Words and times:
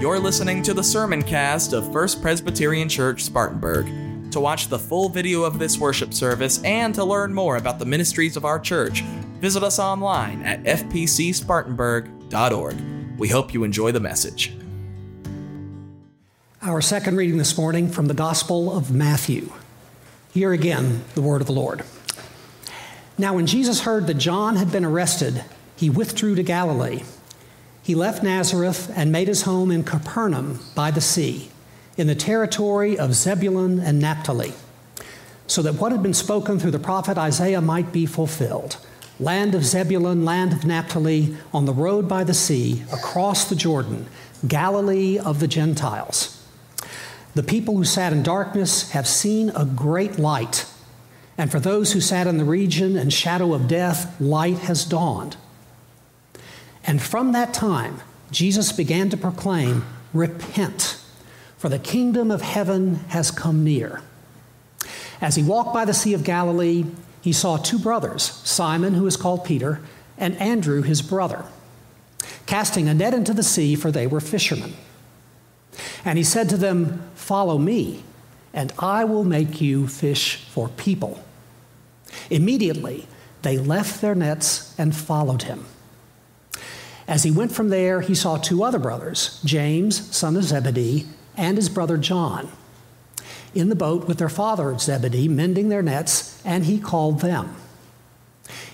You're 0.00 0.18
listening 0.18 0.62
to 0.62 0.72
the 0.72 0.82
sermon 0.82 1.22
cast 1.22 1.74
of 1.74 1.92
First 1.92 2.22
Presbyterian 2.22 2.88
Church 2.88 3.22
Spartanburg. 3.22 3.84
To 4.32 4.40
watch 4.40 4.68
the 4.68 4.78
full 4.78 5.10
video 5.10 5.42
of 5.42 5.58
this 5.58 5.76
worship 5.76 6.14
service 6.14 6.58
and 6.64 6.94
to 6.94 7.04
learn 7.04 7.34
more 7.34 7.58
about 7.58 7.78
the 7.78 7.84
ministries 7.84 8.34
of 8.34 8.46
our 8.46 8.58
church, 8.58 9.02
visit 9.42 9.62
us 9.62 9.78
online 9.78 10.40
at 10.40 10.62
fpcspartanburg.org. 10.62 13.18
We 13.18 13.28
hope 13.28 13.52
you 13.52 13.62
enjoy 13.62 13.92
the 13.92 14.00
message. 14.00 14.56
Our 16.62 16.80
second 16.80 17.18
reading 17.18 17.36
this 17.36 17.58
morning 17.58 17.90
from 17.90 18.06
the 18.06 18.14
Gospel 18.14 18.74
of 18.74 18.90
Matthew. 18.90 19.52
Here 20.32 20.54
again, 20.54 21.04
the 21.14 21.20
word 21.20 21.42
of 21.42 21.46
the 21.46 21.52
Lord. 21.52 21.84
Now, 23.18 23.34
when 23.34 23.46
Jesus 23.46 23.82
heard 23.82 24.06
that 24.06 24.14
John 24.14 24.56
had 24.56 24.72
been 24.72 24.86
arrested, 24.86 25.44
he 25.76 25.90
withdrew 25.90 26.36
to 26.36 26.42
Galilee. 26.42 27.02
He 27.82 27.94
left 27.94 28.22
Nazareth 28.22 28.92
and 28.94 29.10
made 29.10 29.28
his 29.28 29.42
home 29.42 29.70
in 29.70 29.84
Capernaum 29.84 30.60
by 30.74 30.90
the 30.90 31.00
sea, 31.00 31.50
in 31.96 32.06
the 32.06 32.14
territory 32.14 32.98
of 32.98 33.14
Zebulun 33.14 33.80
and 33.80 33.98
Naphtali, 33.98 34.52
so 35.46 35.62
that 35.62 35.74
what 35.74 35.92
had 35.92 36.02
been 36.02 36.14
spoken 36.14 36.58
through 36.58 36.70
the 36.70 36.78
prophet 36.78 37.18
Isaiah 37.18 37.60
might 37.60 37.92
be 37.92 38.06
fulfilled. 38.06 38.76
Land 39.18 39.54
of 39.54 39.64
Zebulun, 39.64 40.24
land 40.24 40.52
of 40.52 40.64
Naphtali, 40.64 41.36
on 41.52 41.64
the 41.64 41.74
road 41.74 42.08
by 42.08 42.24
the 42.24 42.34
sea, 42.34 42.84
across 42.92 43.44
the 43.44 43.56
Jordan, 43.56 44.06
Galilee 44.46 45.18
of 45.18 45.40
the 45.40 45.48
Gentiles. 45.48 46.42
The 47.34 47.42
people 47.42 47.76
who 47.76 47.84
sat 47.84 48.12
in 48.12 48.22
darkness 48.22 48.90
have 48.90 49.06
seen 49.06 49.50
a 49.50 49.64
great 49.64 50.18
light. 50.18 50.66
And 51.38 51.50
for 51.50 51.60
those 51.60 51.92
who 51.92 52.00
sat 52.00 52.26
in 52.26 52.38
the 52.38 52.44
region 52.44 52.96
and 52.96 53.12
shadow 53.12 53.54
of 53.54 53.68
death, 53.68 54.18
light 54.20 54.58
has 54.58 54.84
dawned. 54.84 55.36
And 56.84 57.00
from 57.00 57.32
that 57.32 57.52
time, 57.54 58.00
Jesus 58.30 58.72
began 58.72 59.10
to 59.10 59.16
proclaim, 59.16 59.84
Repent, 60.12 61.00
for 61.58 61.68
the 61.68 61.78
kingdom 61.78 62.30
of 62.30 62.42
heaven 62.42 62.96
has 63.08 63.30
come 63.30 63.64
near. 63.64 64.02
As 65.20 65.36
he 65.36 65.42
walked 65.42 65.74
by 65.74 65.84
the 65.84 65.94
Sea 65.94 66.14
of 66.14 66.24
Galilee, 66.24 66.84
he 67.20 67.32
saw 67.32 67.58
two 67.58 67.78
brothers, 67.78 68.22
Simon, 68.44 68.94
who 68.94 69.06
is 69.06 69.16
called 69.16 69.44
Peter, 69.44 69.80
and 70.16 70.36
Andrew, 70.36 70.82
his 70.82 71.02
brother, 71.02 71.44
casting 72.46 72.88
a 72.88 72.94
net 72.94 73.14
into 73.14 73.34
the 73.34 73.42
sea, 73.42 73.74
for 73.74 73.90
they 73.90 74.06
were 74.06 74.20
fishermen. 74.20 74.74
And 76.04 76.16
he 76.18 76.24
said 76.24 76.48
to 76.48 76.56
them, 76.56 77.02
Follow 77.14 77.58
me, 77.58 78.02
and 78.52 78.72
I 78.78 79.04
will 79.04 79.24
make 79.24 79.60
you 79.60 79.86
fish 79.86 80.36
for 80.36 80.68
people. 80.68 81.22
Immediately, 82.30 83.06
they 83.42 83.58
left 83.58 84.00
their 84.00 84.14
nets 84.14 84.74
and 84.78 84.94
followed 84.94 85.42
him. 85.42 85.66
As 87.10 87.24
he 87.24 87.32
went 87.32 87.50
from 87.50 87.70
there, 87.70 88.02
he 88.02 88.14
saw 88.14 88.36
two 88.36 88.62
other 88.62 88.78
brothers, 88.78 89.40
James, 89.44 90.16
son 90.16 90.36
of 90.36 90.44
Zebedee, 90.44 91.08
and 91.36 91.56
his 91.56 91.68
brother 91.68 91.96
John, 91.96 92.52
in 93.52 93.68
the 93.68 93.74
boat 93.74 94.06
with 94.06 94.18
their 94.18 94.28
father 94.28 94.78
Zebedee, 94.78 95.26
mending 95.26 95.70
their 95.70 95.82
nets, 95.82 96.40
and 96.44 96.66
he 96.66 96.78
called 96.78 97.20
them. 97.20 97.56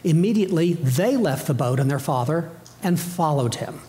Immediately, 0.04 0.74
they 0.74 1.16
left 1.16 1.46
the 1.46 1.54
boat 1.54 1.80
and 1.80 1.90
their 1.90 1.98
father 1.98 2.50
and 2.82 3.00
followed 3.00 3.54
him. 3.54 3.80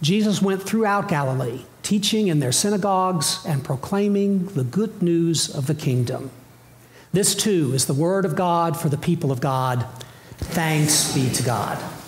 Jesus 0.00 0.40
went 0.40 0.62
throughout 0.62 1.08
Galilee, 1.08 1.66
teaching 1.82 2.28
in 2.28 2.40
their 2.40 2.52
synagogues 2.52 3.44
and 3.44 3.62
proclaiming 3.62 4.46
the 4.46 4.64
good 4.64 5.02
news 5.02 5.54
of 5.54 5.66
the 5.66 5.74
kingdom. 5.74 6.30
This 7.12 7.34
too 7.34 7.72
is 7.74 7.84
the 7.84 7.92
word 7.92 8.24
of 8.24 8.34
God 8.34 8.80
for 8.80 8.88
the 8.88 8.96
people 8.96 9.30
of 9.30 9.42
God. 9.42 9.84
Thanks 10.38 11.14
be 11.14 11.28
to 11.34 11.42
God. 11.42 11.99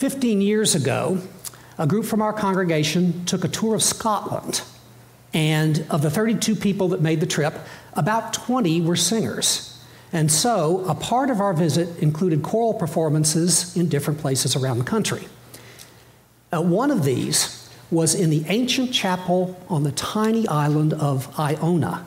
Fifteen 0.00 0.40
years 0.40 0.74
ago, 0.74 1.20
a 1.76 1.86
group 1.86 2.06
from 2.06 2.22
our 2.22 2.32
congregation 2.32 3.22
took 3.26 3.44
a 3.44 3.48
tour 3.48 3.74
of 3.74 3.82
Scotland. 3.82 4.62
And 5.34 5.84
of 5.90 6.00
the 6.00 6.08
32 6.08 6.56
people 6.56 6.88
that 6.88 7.02
made 7.02 7.20
the 7.20 7.26
trip, 7.26 7.52
about 7.92 8.32
20 8.32 8.80
were 8.80 8.96
singers. 8.96 9.78
And 10.10 10.32
so, 10.32 10.86
a 10.88 10.94
part 10.94 11.28
of 11.28 11.38
our 11.38 11.52
visit 11.52 11.98
included 11.98 12.42
choral 12.42 12.72
performances 12.72 13.76
in 13.76 13.90
different 13.90 14.20
places 14.20 14.56
around 14.56 14.78
the 14.78 14.84
country. 14.84 15.28
Uh, 16.50 16.62
one 16.62 16.90
of 16.90 17.04
these 17.04 17.70
was 17.90 18.14
in 18.14 18.30
the 18.30 18.46
ancient 18.46 18.94
chapel 18.94 19.62
on 19.68 19.82
the 19.82 19.92
tiny 19.92 20.48
island 20.48 20.94
of 20.94 21.38
Iona. 21.38 22.06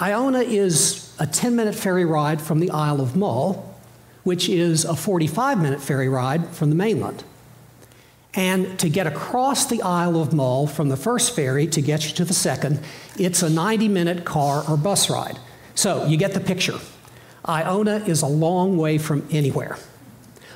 Iona 0.00 0.40
is 0.40 1.14
a 1.20 1.26
10 1.26 1.54
minute 1.54 1.74
ferry 1.74 2.06
ride 2.06 2.40
from 2.40 2.58
the 2.58 2.70
Isle 2.70 3.02
of 3.02 3.16
Mull, 3.16 3.69
which 4.22 4.48
is 4.48 4.84
a 4.84 4.94
45 4.94 5.60
minute 5.60 5.80
ferry 5.80 6.08
ride 6.08 6.48
from 6.48 6.70
the 6.70 6.76
mainland. 6.76 7.24
And 8.34 8.78
to 8.78 8.88
get 8.88 9.06
across 9.06 9.66
the 9.66 9.82
Isle 9.82 10.20
of 10.20 10.32
Mull 10.32 10.66
from 10.66 10.88
the 10.88 10.96
first 10.96 11.34
ferry 11.34 11.66
to 11.68 11.80
get 11.80 12.06
you 12.06 12.14
to 12.14 12.24
the 12.24 12.34
second, 12.34 12.80
it's 13.18 13.42
a 13.42 13.50
90 13.50 13.88
minute 13.88 14.24
car 14.24 14.62
or 14.68 14.76
bus 14.76 15.10
ride. 15.10 15.38
So 15.74 16.06
you 16.06 16.16
get 16.16 16.34
the 16.34 16.40
picture. 16.40 16.78
Iona 17.48 18.04
is 18.06 18.22
a 18.22 18.26
long 18.26 18.76
way 18.76 18.98
from 18.98 19.26
anywhere. 19.30 19.78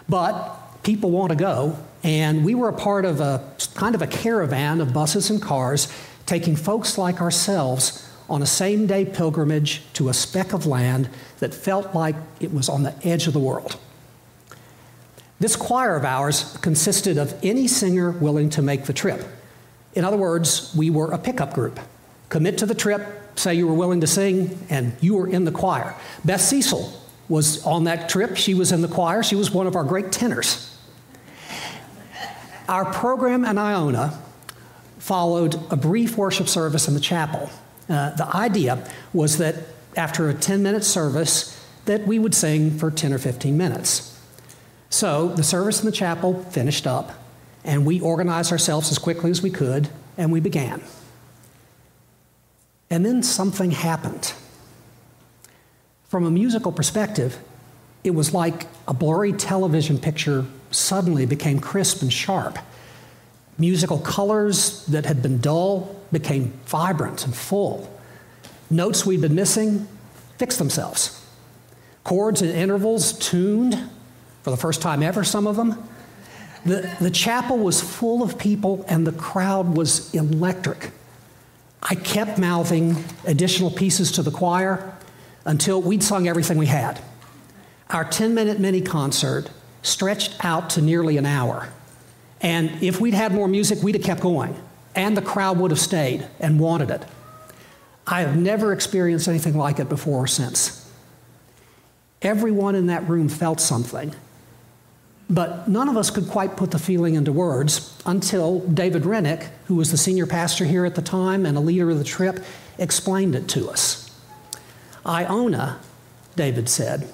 But 0.08 0.82
people 0.82 1.10
want 1.10 1.30
to 1.30 1.36
go, 1.36 1.78
and 2.02 2.44
we 2.44 2.54
were 2.54 2.68
a 2.68 2.74
part 2.74 3.04
of 3.04 3.20
a 3.20 3.42
kind 3.74 3.94
of 3.94 4.02
a 4.02 4.06
caravan 4.06 4.80
of 4.80 4.92
buses 4.92 5.30
and 5.30 5.40
cars 5.40 5.92
taking 6.26 6.56
folks 6.56 6.98
like 6.98 7.20
ourselves 7.20 8.08
on 8.28 8.42
a 8.42 8.46
same 8.46 8.86
day 8.86 9.04
pilgrimage 9.04 9.82
to 9.94 10.08
a 10.08 10.14
speck 10.14 10.52
of 10.52 10.66
land 10.66 11.08
that 11.40 11.52
felt 11.52 11.94
like 11.94 12.16
it 12.40 12.52
was 12.52 12.68
on 12.68 12.82
the 12.82 12.94
edge 13.06 13.26
of 13.26 13.32
the 13.32 13.40
world. 13.40 13.78
This 15.40 15.56
choir 15.56 15.96
of 15.96 16.04
ours 16.04 16.56
consisted 16.62 17.18
of 17.18 17.38
any 17.42 17.66
singer 17.66 18.10
willing 18.10 18.48
to 18.50 18.62
make 18.62 18.84
the 18.84 18.92
trip. 18.92 19.26
In 19.94 20.04
other 20.04 20.16
words, 20.16 20.74
we 20.76 20.90
were 20.90 21.12
a 21.12 21.18
pickup 21.18 21.52
group. 21.52 21.78
Commit 22.28 22.58
to 22.58 22.66
the 22.66 22.74
trip, 22.74 23.06
say 23.38 23.54
you 23.54 23.66
were 23.66 23.74
willing 23.74 24.00
to 24.00 24.06
sing, 24.06 24.58
and 24.70 24.96
you 25.00 25.14
were 25.14 25.28
in 25.28 25.44
the 25.44 25.52
choir. 25.52 25.94
Beth 26.24 26.40
Cecil 26.40 26.92
was 27.28 27.64
on 27.64 27.84
that 27.84 28.08
trip. 28.08 28.36
She 28.36 28.54
was 28.54 28.72
in 28.72 28.80
the 28.82 28.88
choir. 28.88 29.22
She 29.22 29.36
was 29.36 29.50
one 29.50 29.66
of 29.66 29.76
our 29.76 29.84
great 29.84 30.12
tenors. 30.12 30.70
Our 32.68 32.86
program 32.92 33.44
in 33.44 33.58
Iona 33.58 34.18
followed 34.98 35.60
a 35.70 35.76
brief 35.76 36.16
worship 36.16 36.48
service 36.48 36.88
in 36.88 36.94
the 36.94 37.00
chapel. 37.00 37.50
Uh, 37.88 38.10
the 38.10 38.26
idea 38.34 38.86
was 39.12 39.38
that 39.38 39.56
after 39.96 40.28
a 40.28 40.34
10 40.34 40.62
minute 40.62 40.84
service, 40.84 41.60
that 41.84 42.06
we 42.06 42.18
would 42.18 42.34
sing 42.34 42.76
for 42.78 42.90
10 42.90 43.12
or 43.12 43.18
15 43.18 43.56
minutes. 43.56 44.18
So 44.90 45.28
the 45.28 45.42
service 45.42 45.80
in 45.80 45.86
the 45.86 45.92
chapel 45.92 46.42
finished 46.44 46.86
up, 46.86 47.12
and 47.64 47.84
we 47.84 48.00
organized 48.00 48.52
ourselves 48.52 48.90
as 48.90 48.98
quickly 48.98 49.30
as 49.30 49.42
we 49.42 49.50
could, 49.50 49.88
and 50.16 50.32
we 50.32 50.40
began. 50.40 50.82
And 52.90 53.04
then 53.04 53.22
something 53.22 53.72
happened. 53.72 54.32
From 56.08 56.24
a 56.24 56.30
musical 56.30 56.70
perspective, 56.70 57.38
it 58.04 58.10
was 58.10 58.32
like 58.32 58.66
a 58.86 58.94
blurry 58.94 59.32
television 59.32 59.98
picture 59.98 60.46
suddenly 60.70 61.26
became 61.26 61.58
crisp 61.58 62.02
and 62.02 62.12
sharp. 62.12 62.58
Musical 63.58 63.98
colors 63.98 64.84
that 64.86 65.06
had 65.06 65.22
been 65.22 65.40
dull 65.40 65.94
became 66.10 66.52
vibrant 66.66 67.24
and 67.24 67.34
full. 67.34 67.90
Notes 68.70 69.06
we'd 69.06 69.20
been 69.20 69.34
missing 69.34 69.86
fixed 70.38 70.58
themselves. 70.58 71.20
Chords 72.02 72.42
and 72.42 72.50
intervals 72.50 73.12
tuned 73.18 73.78
for 74.42 74.50
the 74.50 74.56
first 74.56 74.82
time 74.82 75.02
ever, 75.02 75.24
some 75.24 75.46
of 75.46 75.56
them. 75.56 75.88
The, 76.66 76.94
the 77.00 77.10
chapel 77.10 77.58
was 77.58 77.80
full 77.80 78.22
of 78.22 78.38
people 78.38 78.84
and 78.88 79.06
the 79.06 79.12
crowd 79.12 79.76
was 79.76 80.12
electric. 80.14 80.90
I 81.82 81.94
kept 81.94 82.38
mouthing 82.38 83.04
additional 83.26 83.70
pieces 83.70 84.12
to 84.12 84.22
the 84.22 84.30
choir 84.30 84.96
until 85.44 85.80
we'd 85.80 86.02
sung 86.02 86.26
everything 86.26 86.56
we 86.58 86.66
had. 86.66 87.00
Our 87.90 88.04
10 88.04 88.34
minute 88.34 88.58
mini 88.58 88.80
concert 88.80 89.50
stretched 89.82 90.42
out 90.44 90.70
to 90.70 90.82
nearly 90.82 91.18
an 91.18 91.26
hour. 91.26 91.68
And 92.40 92.82
if 92.82 93.00
we'd 93.00 93.14
had 93.14 93.32
more 93.32 93.48
music, 93.48 93.82
we'd 93.82 93.94
have 93.94 94.04
kept 94.04 94.20
going. 94.20 94.54
And 94.94 95.16
the 95.16 95.22
crowd 95.22 95.58
would 95.58 95.70
have 95.70 95.80
stayed 95.80 96.28
and 96.38 96.60
wanted 96.60 96.90
it. 96.90 97.04
I 98.06 98.20
have 98.20 98.36
never 98.36 98.72
experienced 98.72 99.28
anything 99.28 99.56
like 99.56 99.78
it 99.78 99.88
before 99.88 100.24
or 100.24 100.26
since. 100.26 100.88
Everyone 102.22 102.74
in 102.74 102.86
that 102.86 103.08
room 103.08 103.28
felt 103.28 103.60
something. 103.60 104.14
But 105.28 105.68
none 105.68 105.88
of 105.88 105.96
us 105.96 106.10
could 106.10 106.28
quite 106.28 106.56
put 106.56 106.70
the 106.70 106.78
feeling 106.78 107.14
into 107.14 107.32
words 107.32 107.98
until 108.04 108.60
David 108.60 109.06
Rennick, 109.06 109.48
who 109.66 109.76
was 109.76 109.90
the 109.90 109.96
senior 109.96 110.26
pastor 110.26 110.66
here 110.66 110.84
at 110.84 110.96
the 110.96 111.02
time 111.02 111.46
and 111.46 111.56
a 111.56 111.60
leader 111.60 111.90
of 111.90 111.98
the 111.98 112.04
trip, 112.04 112.44
explained 112.78 113.34
it 113.34 113.48
to 113.48 113.70
us. 113.70 114.10
Iona, 115.06 115.80
David 116.36 116.68
said, 116.68 117.08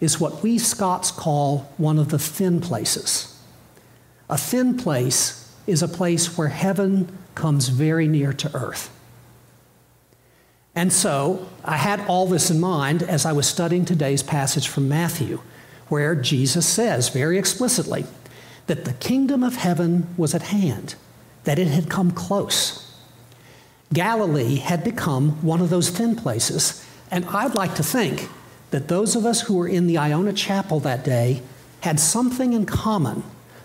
is 0.00 0.18
what 0.18 0.42
we 0.42 0.58
Scots 0.58 1.12
call 1.12 1.72
one 1.76 1.98
of 1.98 2.08
the 2.08 2.18
thin 2.18 2.60
places. 2.60 3.31
A 4.32 4.38
thin 4.38 4.78
place 4.78 5.46
is 5.66 5.82
a 5.82 5.88
place 5.88 6.38
where 6.38 6.48
heaven 6.48 7.18
comes 7.34 7.68
very 7.68 8.08
near 8.08 8.32
to 8.32 8.56
earth. 8.56 8.88
And 10.74 10.90
so 10.90 11.50
I 11.62 11.76
had 11.76 12.00
all 12.06 12.26
this 12.26 12.50
in 12.50 12.58
mind 12.58 13.02
as 13.02 13.26
I 13.26 13.32
was 13.32 13.46
studying 13.46 13.84
today's 13.84 14.22
passage 14.22 14.68
from 14.68 14.88
Matthew 14.88 15.40
where 15.88 16.14
Jesus 16.14 16.66
says 16.66 17.10
very 17.10 17.36
explicitly 17.36 18.06
that 18.68 18.86
the 18.86 18.94
kingdom 18.94 19.44
of 19.44 19.56
heaven 19.56 20.06
was 20.16 20.34
at 20.34 20.44
hand, 20.44 20.94
that 21.44 21.58
it 21.58 21.68
had 21.68 21.90
come 21.90 22.10
close. 22.10 22.90
Galilee 23.92 24.56
had 24.56 24.82
become 24.82 25.32
one 25.42 25.60
of 25.60 25.68
those 25.68 25.90
thin 25.90 26.16
places, 26.16 26.82
and 27.10 27.26
I'd 27.26 27.54
like 27.54 27.74
to 27.74 27.82
think 27.82 28.30
that 28.70 28.88
those 28.88 29.14
of 29.14 29.26
us 29.26 29.42
who 29.42 29.58
were 29.58 29.68
in 29.68 29.86
the 29.86 29.98
Iona 29.98 30.32
Chapel 30.32 30.80
that 30.80 31.04
day 31.04 31.42
had 31.80 32.00
something 32.00 32.54
in 32.54 32.64
common 32.64 33.24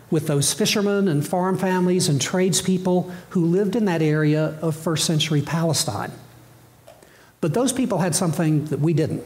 with 0.09 0.27
those 0.27 0.54
fishermen 0.54 1.07
and 1.07 1.27
farm 1.27 1.57
families 1.57 2.07
and 2.07 2.21
tradespeople 2.21 3.12
who 3.30 3.45
lived 3.45 3.75
in 3.75 3.86
that 3.86 4.01
area 4.01 4.57
of 4.62 4.75
first 4.75 5.06
century 5.06 5.42
Palestine. 5.42 6.12
But 7.42 7.54
those 7.54 7.74
people 7.74 8.00
had 8.00 8.15
something 8.15 8.65
that 8.65 8.80
we 8.80 8.94
didn't. 8.94 9.24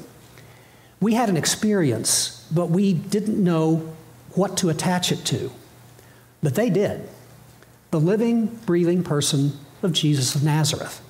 We 1.00 1.14
had 1.14 1.30
an 1.30 1.38
experience, 1.38 2.48
but 2.52 2.70
we 2.70 2.94
didn't 2.94 3.42
know 3.44 3.94
what 4.34 4.58
to 4.58 4.70
attach 4.70 5.12
it 5.12 5.26
to. 5.26 5.52
But 6.44 6.56
they 6.56 6.70
did. 6.70 7.08
The 7.92 8.00
living, 8.00 8.48
breathing 8.66 9.04
person 9.04 9.58
of 9.84 9.94
Jesus 9.94 10.36
of 10.36 10.44
Nazareth. 10.44 11.02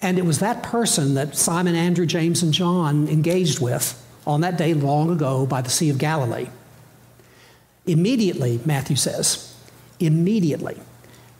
And 0.00 0.18
it 0.18 0.24
was 0.24 0.40
that 0.40 0.62
person 0.62 1.14
that 1.14 1.36
Simon, 1.36 1.74
Andrew, 1.74 2.06
James, 2.06 2.42
and 2.42 2.52
John 2.52 3.08
engaged 3.08 3.60
with 3.60 4.00
on 4.26 4.42
that 4.42 4.58
day 4.58 4.74
long 4.74 5.10
ago 5.10 5.46
by 5.46 5.62
the 5.62 5.70
Sea 5.70 5.90
of 5.90 5.98
Galilee. 5.98 6.48
Immediately, 7.86 8.60
Matthew 8.64 8.96
says, 8.96 9.54
immediately, 10.00 10.76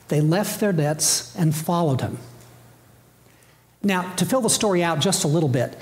they 0.08 0.20
left 0.20 0.60
their 0.60 0.72
nets 0.72 1.34
and 1.36 1.54
followed 1.54 2.00
him. 2.00 2.18
Now, 3.82 4.12
to 4.14 4.24
fill 4.24 4.40
the 4.40 4.50
story 4.50 4.82
out 4.82 5.00
just 5.00 5.24
a 5.24 5.28
little 5.28 5.48
bit, 5.48 5.76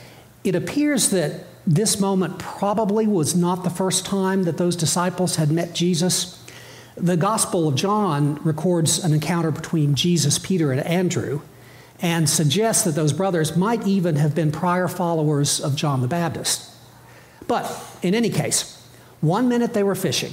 it 0.45 0.55
appears 0.55 1.11
that 1.11 1.45
this 1.67 2.01
moment 2.01 2.39
probably 2.39 3.07
was 3.07 3.37
not 3.37 3.63
the 3.63 3.71
first 3.71 4.05
time 4.05 4.45
that 4.45 4.59
those 4.59 4.75
disciples 4.75 5.37
had 5.37 5.51
met 5.51 5.75
Jesus. 5.75 6.45
The 6.97 7.17
Gospel 7.17 7.69
of 7.69 7.75
John 7.75 8.37
records 8.43 9.03
an 9.03 9.15
encounter 9.15 9.51
between 9.51 9.95
Jesus, 9.95 10.39
Peter, 10.39 10.73
and 10.73 10.81
Andrew 10.81 11.43
and 12.03 12.29
suggests 12.29 12.83
that 12.83 12.97
those 12.97 13.13
brothers 13.13 13.57
might 13.57 13.87
even 13.87 14.17
have 14.17 14.35
been 14.35 14.51
prior 14.51 14.89
followers 14.89 15.61
of 15.61 15.77
John 15.77 16.03
the 16.03 16.09
Baptist. 16.09 16.69
But 17.47 17.71
in 18.03 18.15
any 18.15 18.29
case, 18.29 18.85
one 19.21 19.49
minute 19.49 19.73
they 19.73 19.85
were 19.85 19.95
fishing, 19.95 20.33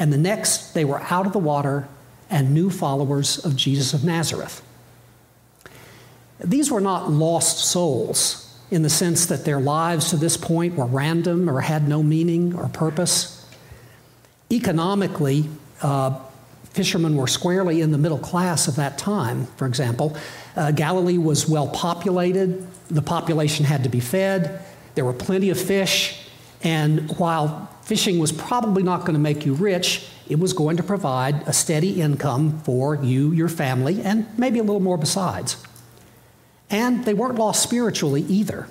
and 0.00 0.12
the 0.12 0.18
next 0.18 0.72
they 0.74 0.84
were 0.84 1.00
out 1.10 1.26
of 1.26 1.32
the 1.32 1.38
water 1.38 1.86
and 2.30 2.52
new 2.52 2.70
followers 2.70 3.44
of 3.44 3.54
Jesus 3.54 3.92
of 3.94 4.02
Nazareth. 4.02 4.62
These 6.42 6.70
were 6.70 6.80
not 6.80 7.10
lost 7.10 7.58
souls 7.58 8.46
in 8.70 8.82
the 8.82 8.90
sense 8.90 9.26
that 9.26 9.44
their 9.44 9.60
lives 9.60 10.10
to 10.10 10.16
this 10.16 10.36
point 10.36 10.74
were 10.74 10.86
random 10.86 11.50
or 11.50 11.60
had 11.60 11.86
no 11.86 12.02
meaning 12.02 12.54
or 12.54 12.68
purpose. 12.68 13.46
Economically, 14.50 15.48
uh, 15.82 16.18
fishermen 16.70 17.16
were 17.16 17.26
squarely 17.26 17.80
in 17.82 17.90
the 17.90 17.98
middle 17.98 18.18
class 18.18 18.68
of 18.68 18.76
that 18.76 18.96
time, 18.96 19.46
for 19.56 19.66
example. 19.66 20.16
Uh, 20.56 20.70
Galilee 20.70 21.18
was 21.18 21.48
well 21.48 21.68
populated, 21.68 22.66
the 22.88 23.02
population 23.02 23.66
had 23.66 23.82
to 23.82 23.90
be 23.90 24.00
fed, 24.00 24.64
there 24.94 25.04
were 25.04 25.12
plenty 25.12 25.50
of 25.50 25.60
fish, 25.60 26.26
and 26.62 27.10
while 27.18 27.68
fishing 27.90 28.20
was 28.20 28.30
probably 28.30 28.84
not 28.84 29.00
going 29.00 29.14
to 29.14 29.18
make 29.18 29.44
you 29.44 29.52
rich, 29.52 30.06
it 30.28 30.38
was 30.38 30.52
going 30.52 30.76
to 30.76 30.82
provide 30.84 31.42
a 31.48 31.52
steady 31.52 32.00
income 32.00 32.60
for 32.60 32.94
you, 32.94 33.32
your 33.32 33.48
family, 33.48 34.00
and 34.00 34.24
maybe 34.38 34.60
a 34.60 34.62
little 34.62 34.78
more 34.78 34.96
besides. 34.96 35.60
And 36.70 37.04
they 37.04 37.14
weren't 37.14 37.34
lost 37.34 37.64
spiritually 37.64 38.22
either. 38.28 38.68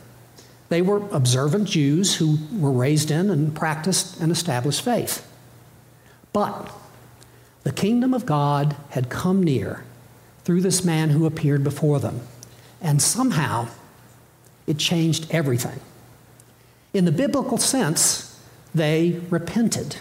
They 0.70 0.82
were 0.82 1.06
observant 1.12 1.68
Jews 1.68 2.16
who 2.16 2.38
were 2.58 2.72
raised 2.72 3.12
in 3.12 3.30
and 3.30 3.54
practiced 3.54 4.22
and 4.22 4.32
established 4.32 4.82
faith. 4.84 5.30
But 6.32 6.72
the 7.64 7.74
kingdom 7.74 8.14
of 8.14 8.26
God 8.26 8.78
had 8.92 9.10
come 9.10 9.44
near 9.44 9.84
through 10.46 10.62
this 10.62 10.86
man 10.86 11.10
who 11.10 11.26
appeared 11.26 11.62
before 11.66 12.00
them. 12.00 12.22
And 12.82 13.02
somehow 13.02 13.68
it 14.66 14.78
changed 14.78 15.28
everything. 15.30 15.82
In 16.94 17.04
the 17.04 17.12
biblical 17.12 17.58
sense, 17.58 18.29
they 18.74 19.22
repented. 19.30 19.98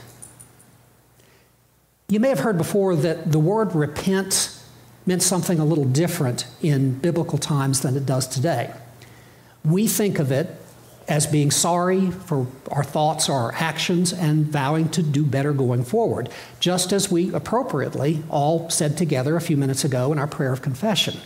You 2.09 2.21
may 2.21 2.29
have 2.29 2.41
heard 2.41 2.59
before 2.59 2.97
that 2.97 3.33
the 3.33 3.39
word 3.39 3.75
repent 3.75 4.55
meant 5.07 5.23
something 5.23 5.59
a 5.59 5.65
little 5.65 5.87
different 5.87 6.47
in 6.61 6.99
biblical 6.99 7.39
times 7.39 7.81
than 7.81 7.97
it 7.97 8.05
does 8.05 8.27
today. 8.27 8.73
We 9.65 9.87
think 9.87 10.19
of 10.19 10.31
it 10.31 10.55
as 11.09 11.27
being 11.27 11.51
sorry 11.51 12.11
for 12.11 12.47
our 12.71 12.85
thoughts 12.85 13.29
or 13.29 13.35
our 13.35 13.55
actions 13.55 14.13
and 14.13 14.47
vowing 14.47 14.91
to 14.91 15.03
do 15.03 15.25
better 15.25 15.55
going 15.55 15.83
forward, 15.83 16.29
just 16.61 16.93
as 16.93 17.11
we 17.11 17.33
appropriately 17.33 18.23
all 18.29 18.69
said 18.69 18.97
together 18.99 19.35
a 19.35 19.41
few 19.41 19.57
minutes 19.57 19.85
ago 19.85 20.13
in 20.13 20.19
our 20.19 20.27
prayer 20.27 20.53
of 20.53 20.61
confession. 20.61 21.19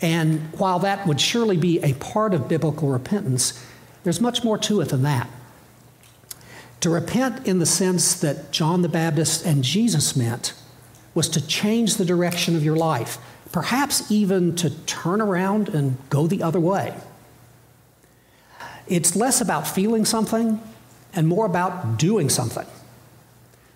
And 0.00 0.40
while 0.58 0.78
that 0.78 1.06
would 1.06 1.20
surely 1.20 1.58
be 1.58 1.78
a 1.80 1.92
part 1.94 2.32
of 2.32 2.48
biblical 2.48 2.88
repentance, 2.88 3.62
there's 4.02 4.20
much 4.20 4.42
more 4.42 4.56
to 4.56 4.80
it 4.80 4.88
than 4.88 5.02
that. 5.02 5.28
To 6.80 6.90
repent 6.90 7.46
in 7.46 7.58
the 7.58 7.66
sense 7.66 8.14
that 8.20 8.52
John 8.52 8.82
the 8.82 8.88
Baptist 8.88 9.44
and 9.44 9.62
Jesus 9.62 10.16
meant 10.16 10.54
was 11.14 11.28
to 11.30 11.46
change 11.46 11.96
the 11.96 12.04
direction 12.04 12.56
of 12.56 12.64
your 12.64 12.76
life, 12.76 13.18
perhaps 13.52 14.10
even 14.10 14.54
to 14.56 14.70
turn 14.86 15.20
around 15.20 15.68
and 15.68 15.96
go 16.08 16.26
the 16.26 16.42
other 16.42 16.60
way. 16.60 16.94
It's 18.86 19.14
less 19.14 19.40
about 19.40 19.66
feeling 19.66 20.04
something 20.04 20.60
and 21.12 21.28
more 21.28 21.46
about 21.46 21.98
doing 21.98 22.28
something. 22.28 22.66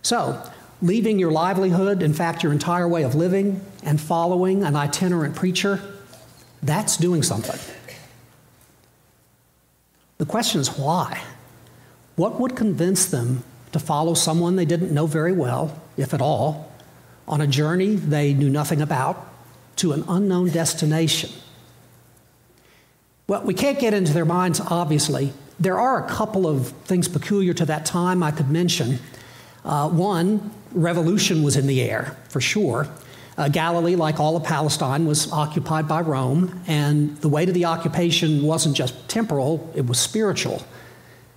So, 0.03 0.43
leaving 0.81 1.19
your 1.19 1.31
livelihood, 1.31 2.03
in 2.03 2.15
fact, 2.15 2.43
your 2.43 2.53
entire 2.53 2.89
way 2.89 3.03
of 3.03 3.15
living, 3.15 3.65
and 3.83 4.01
following 4.01 4.62
an 4.62 4.77
itinerant 4.77 5.35
preacher, 5.35 5.81
that's 6.62 6.97
doing 6.97 7.23
something. 7.23 7.59
The 10.19 10.27
question 10.27 10.61
is 10.61 10.79
why? 10.79 11.23
What 12.17 12.39
would 12.41 12.55
convince 12.55 13.07
them 13.07 13.43
to 13.73 13.79
follow 13.79 14.15
someone 14.15 14.57
they 14.57 14.65
didn't 14.65 14.93
know 14.93 15.07
very 15.07 15.33
well, 15.33 15.81
if 15.97 16.15
at 16.15 16.21
all, 16.21 16.73
on 17.27 17.41
a 17.41 17.47
journey 17.47 17.97
they 17.97 18.35
knew 18.35 18.49
nothing 18.49 18.81
about 18.81 19.27
to 19.77 19.93
an 19.93 20.05
unknown 20.09 20.51
destination? 20.51 21.31
Well, 23.27 23.43
we 23.43 23.55
can't 23.55 23.79
get 23.79 23.95
into 23.95 24.13
their 24.13 24.27
minds, 24.27 24.61
obviously. 24.61 25.33
There 25.59 25.79
are 25.79 26.05
a 26.05 26.09
couple 26.09 26.47
of 26.47 26.69
things 26.85 27.09
peculiar 27.09 27.55
to 27.55 27.67
that 27.67 27.87
time 27.87 28.23
I 28.23 28.31
could 28.31 28.51
mention. 28.51 28.99
Uh, 29.65 29.89
one, 29.89 30.51
revolution 30.73 31.43
was 31.43 31.56
in 31.56 31.67
the 31.67 31.81
air, 31.81 32.17
for 32.29 32.41
sure. 32.41 32.87
Uh, 33.37 33.49
Galilee, 33.49 33.97
like 33.97 34.21
all 34.21 34.37
of 34.37 34.44
Palestine, 34.44 35.06
was 35.06 35.33
occupied 35.33 35.89
by 35.89 36.03
Rome, 36.03 36.61
and 36.67 37.17
the 37.19 37.29
weight 37.29 37.49
of 37.49 37.55
the 37.55 37.65
occupation 37.65 38.43
wasn't 38.43 38.77
just 38.77 39.09
temporal, 39.09 39.73
it 39.75 39.87
was 39.87 39.99
spiritual. 39.99 40.63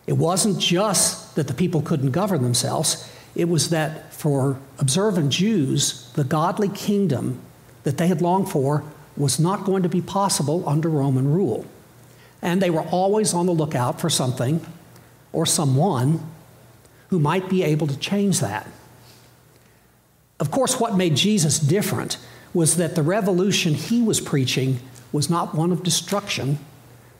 It 0.07 0.13
wasn't 0.13 0.59
just 0.59 1.35
that 1.35 1.47
the 1.47 1.53
people 1.53 1.81
couldn't 1.81 2.11
govern 2.11 2.41
themselves, 2.41 3.07
it 3.35 3.47
was 3.47 3.69
that 3.69 4.13
for 4.13 4.57
observant 4.79 5.29
Jews, 5.29 6.11
the 6.13 6.23
godly 6.23 6.69
kingdom 6.69 7.39
that 7.83 7.97
they 7.97 8.07
had 8.07 8.21
longed 8.21 8.49
for 8.49 8.83
was 9.15 9.39
not 9.39 9.63
going 9.63 9.83
to 9.83 9.89
be 9.89 10.01
possible 10.01 10.67
under 10.67 10.89
Roman 10.89 11.31
rule. 11.31 11.65
And 12.41 12.61
they 12.61 12.69
were 12.69 12.81
always 12.81 13.33
on 13.33 13.45
the 13.45 13.51
lookout 13.51 14.01
for 14.01 14.09
something 14.09 14.65
or 15.33 15.45
someone 15.45 16.19
who 17.09 17.19
might 17.19 17.49
be 17.49 17.63
able 17.63 17.87
to 17.87 17.97
change 17.97 18.39
that. 18.39 18.67
Of 20.39 20.51
course, 20.51 20.79
what 20.79 20.95
made 20.95 21.15
Jesus 21.15 21.59
different 21.59 22.17
was 22.53 22.77
that 22.77 22.95
the 22.95 23.03
revolution 23.03 23.73
he 23.73 24.01
was 24.01 24.19
preaching 24.19 24.79
was 25.11 25.29
not 25.29 25.55
one 25.55 25.71
of 25.71 25.83
destruction, 25.83 26.59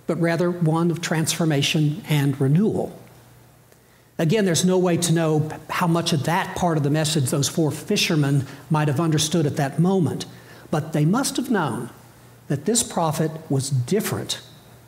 but 0.08 0.20
rather 0.20 0.50
one 0.50 0.90
of 0.90 1.02
transformation 1.02 2.02
and 2.10 2.40
renewal. 2.40 2.98
Again, 4.18 4.46
there's 4.46 4.66
no 4.66 4.80
way 4.80 4.98
to 4.98 5.14
know 5.14 5.50
how 5.70 5.86
much 5.86 6.12
of 6.12 6.24
that 6.24 6.56
part 6.56 6.78
of 6.78 6.84
the 6.84 6.90
message 6.90 7.30
those 7.30 7.48
four 7.48 7.70
fishermen 7.70 8.46
might 8.70 8.88
have 8.88 9.00
understood 9.00 9.46
at 9.46 9.58
that 9.58 9.78
moment, 9.78 10.26
but 10.72 10.94
they 10.94 11.06
must 11.06 11.38
have 11.38 11.52
known 11.52 11.92
that 12.48 12.66
this 12.66 12.82
prophet 12.82 13.30
was 13.50 13.70
different 13.70 14.42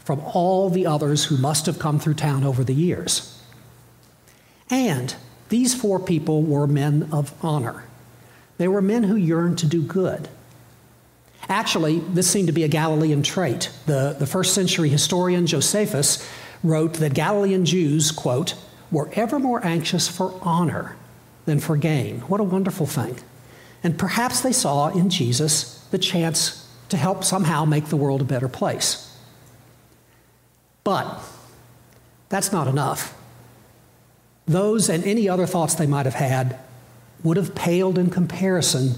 from 0.03 0.21
all 0.21 0.69
the 0.69 0.87
others 0.87 1.25
who 1.25 1.37
must 1.37 1.67
have 1.67 1.77
come 1.77 1.99
through 1.99 2.15
town 2.15 2.43
over 2.43 2.63
the 2.63 2.73
years. 2.73 3.39
And 4.71 5.15
these 5.49 5.75
four 5.75 5.99
people 5.99 6.41
were 6.41 6.65
men 6.65 7.09
of 7.11 7.33
honor. 7.43 7.83
They 8.57 8.67
were 8.67 8.81
men 8.81 9.03
who 9.03 9.15
yearned 9.15 9.59
to 9.59 9.67
do 9.67 9.81
good. 9.81 10.27
Actually, 11.49 11.99
this 11.99 12.29
seemed 12.29 12.45
to 12.47 12.53
be 12.53 12.63
a 12.63 12.67
Galilean 12.67 13.23
trait. 13.23 13.71
The, 13.87 14.15
the 14.17 14.27
first 14.27 14.53
century 14.53 14.87
historian 14.87 15.47
Josephus 15.47 16.29
wrote 16.63 16.93
that 16.95 17.15
Galilean 17.15 17.65
Jews, 17.65 18.11
quote, 18.11 18.53
were 18.91 19.09
ever 19.13 19.39
more 19.39 19.65
anxious 19.65 20.07
for 20.07 20.39
honor 20.43 20.95
than 21.45 21.59
for 21.59 21.75
gain. 21.75 22.19
What 22.21 22.39
a 22.39 22.43
wonderful 22.43 22.85
thing. 22.85 23.17
And 23.83 23.97
perhaps 23.97 24.41
they 24.41 24.51
saw 24.51 24.89
in 24.89 25.09
Jesus 25.09 25.79
the 25.89 25.97
chance 25.97 26.67
to 26.89 26.97
help 26.97 27.23
somehow 27.23 27.65
make 27.65 27.85
the 27.85 27.97
world 27.97 28.21
a 28.21 28.25
better 28.25 28.47
place. 28.47 29.17
But 30.83 31.19
that's 32.29 32.51
not 32.51 32.67
enough. 32.67 33.15
those 34.49 34.89
and 34.89 35.03
any 35.03 35.29
other 35.29 35.45
thoughts 35.45 35.75
they 35.75 35.85
might 35.85 36.05
have 36.07 36.15
had 36.15 36.57
would 37.23 37.37
have 37.37 37.53
paled 37.53 37.97
in 37.99 38.09
comparison 38.09 38.95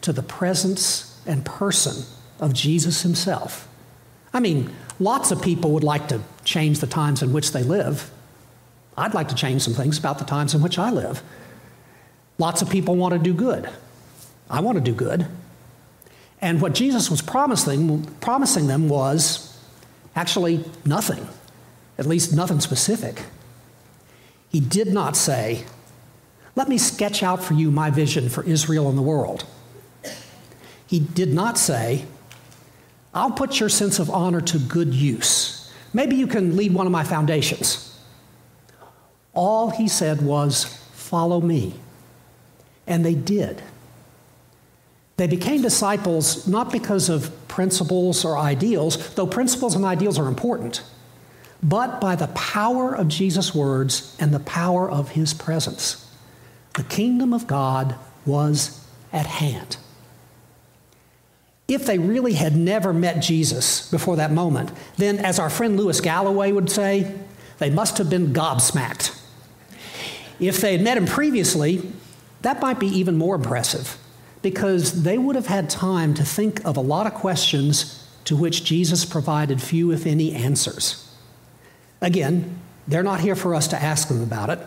to 0.00 0.12
the 0.12 0.22
presence 0.22 1.11
and 1.26 1.44
person 1.44 2.04
of 2.40 2.52
Jesus 2.52 3.02
himself. 3.02 3.68
I 4.32 4.40
mean, 4.40 4.74
lots 4.98 5.30
of 5.30 5.42
people 5.42 5.72
would 5.72 5.84
like 5.84 6.08
to 6.08 6.20
change 6.44 6.80
the 6.80 6.86
times 6.86 7.22
in 7.22 7.32
which 7.32 7.52
they 7.52 7.62
live. 7.62 8.10
I'd 8.96 9.14
like 9.14 9.28
to 9.28 9.34
change 9.34 9.62
some 9.62 9.74
things 9.74 9.98
about 9.98 10.18
the 10.18 10.24
times 10.24 10.54
in 10.54 10.62
which 10.62 10.78
I 10.78 10.90
live. 10.90 11.22
Lots 12.38 12.62
of 12.62 12.70
people 12.70 12.96
want 12.96 13.12
to 13.12 13.18
do 13.18 13.34
good. 13.34 13.68
I 14.50 14.60
want 14.60 14.76
to 14.76 14.84
do 14.84 14.94
good. 14.94 15.26
And 16.40 16.60
what 16.60 16.74
Jesus 16.74 17.10
was 17.10 17.22
promising, 17.22 18.04
promising 18.20 18.66
them 18.66 18.88
was 18.88 19.56
actually 20.16 20.64
nothing, 20.84 21.26
at 21.98 22.06
least 22.06 22.34
nothing 22.34 22.60
specific. 22.60 23.22
He 24.48 24.60
did 24.60 24.92
not 24.92 25.16
say, 25.16 25.64
Let 26.56 26.68
me 26.68 26.78
sketch 26.78 27.22
out 27.22 27.42
for 27.42 27.54
you 27.54 27.70
my 27.70 27.90
vision 27.90 28.28
for 28.28 28.42
Israel 28.42 28.88
and 28.88 28.98
the 28.98 29.02
world. 29.02 29.46
He 30.92 31.00
did 31.00 31.32
not 31.32 31.56
say, 31.56 32.04
I'll 33.14 33.30
put 33.30 33.58
your 33.58 33.70
sense 33.70 33.98
of 33.98 34.10
honor 34.10 34.42
to 34.42 34.58
good 34.58 34.92
use. 34.92 35.72
Maybe 35.94 36.16
you 36.16 36.26
can 36.26 36.54
lead 36.54 36.74
one 36.74 36.84
of 36.84 36.92
my 36.92 37.02
foundations. 37.02 37.98
All 39.32 39.70
he 39.70 39.88
said 39.88 40.20
was, 40.20 40.64
Follow 40.92 41.40
me. 41.40 41.76
And 42.86 43.06
they 43.06 43.14
did. 43.14 43.62
They 45.16 45.26
became 45.26 45.62
disciples 45.62 46.46
not 46.46 46.70
because 46.70 47.08
of 47.08 47.32
principles 47.48 48.22
or 48.22 48.36
ideals, 48.36 49.14
though 49.14 49.26
principles 49.26 49.74
and 49.74 49.86
ideals 49.86 50.18
are 50.18 50.28
important, 50.28 50.82
but 51.62 52.02
by 52.02 52.16
the 52.16 52.26
power 52.28 52.94
of 52.94 53.08
Jesus' 53.08 53.54
words 53.54 54.14
and 54.20 54.30
the 54.30 54.40
power 54.40 54.90
of 54.90 55.12
his 55.12 55.32
presence. 55.32 56.06
The 56.74 56.84
kingdom 56.84 57.32
of 57.32 57.46
God 57.46 57.94
was 58.26 58.86
at 59.10 59.24
hand. 59.24 59.78
If 61.74 61.86
they 61.86 61.98
really 61.98 62.34
had 62.34 62.54
never 62.54 62.92
met 62.92 63.20
Jesus 63.20 63.90
before 63.90 64.16
that 64.16 64.30
moment, 64.30 64.70
then, 64.96 65.18
as 65.18 65.38
our 65.38 65.48
friend 65.48 65.76
Lewis 65.76 66.00
Galloway 66.00 66.52
would 66.52 66.70
say, 66.70 67.14
they 67.58 67.70
must 67.70 67.98
have 67.98 68.10
been 68.10 68.32
gobsmacked. 68.32 69.18
If 70.38 70.60
they 70.60 70.72
had 70.72 70.82
met 70.82 70.98
him 70.98 71.06
previously, 71.06 71.92
that 72.42 72.60
might 72.60 72.78
be 72.80 72.88
even 72.88 73.16
more 73.16 73.36
impressive 73.36 73.96
because 74.42 75.04
they 75.04 75.16
would 75.16 75.36
have 75.36 75.46
had 75.46 75.70
time 75.70 76.14
to 76.14 76.24
think 76.24 76.64
of 76.64 76.76
a 76.76 76.80
lot 76.80 77.06
of 77.06 77.14
questions 77.14 78.06
to 78.24 78.36
which 78.36 78.64
Jesus 78.64 79.04
provided 79.04 79.62
few, 79.62 79.92
if 79.92 80.06
any, 80.06 80.34
answers. 80.34 81.08
Again, 82.00 82.58
they're 82.88 83.02
not 83.04 83.20
here 83.20 83.36
for 83.36 83.54
us 83.54 83.68
to 83.68 83.80
ask 83.80 84.08
them 84.08 84.22
about 84.22 84.50
it, 84.50 84.58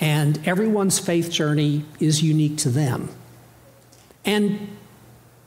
and 0.00 0.40
everyone's 0.46 0.98
faith 0.98 1.30
journey 1.30 1.84
is 1.98 2.22
unique 2.22 2.56
to 2.58 2.70
them. 2.70 3.10
And 4.24 4.77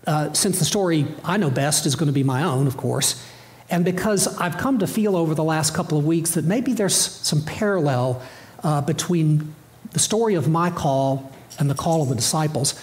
uh, 0.07 0.33
since 0.33 0.59
the 0.59 0.65
story 0.65 1.07
I 1.23 1.37
know 1.37 1.49
best 1.49 1.85
is 1.85 1.95
going 1.95 2.07
to 2.07 2.13
be 2.13 2.23
my 2.23 2.43
own, 2.43 2.67
of 2.67 2.77
course, 2.77 3.23
and 3.69 3.85
because 3.85 4.27
I've 4.37 4.57
come 4.57 4.79
to 4.79 4.87
feel 4.87 5.15
over 5.15 5.33
the 5.33 5.43
last 5.43 5.73
couple 5.73 5.97
of 5.97 6.05
weeks 6.05 6.31
that 6.31 6.43
maybe 6.43 6.73
there's 6.73 6.95
some 6.95 7.41
parallel 7.43 8.21
uh, 8.63 8.81
between 8.81 9.55
the 9.91 9.99
story 9.99 10.35
of 10.35 10.49
my 10.49 10.69
call 10.69 11.31
and 11.57 11.69
the 11.69 11.75
call 11.75 12.01
of 12.01 12.09
the 12.09 12.15
disciples, 12.15 12.79